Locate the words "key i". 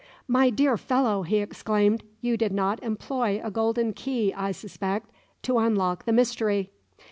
3.93-4.51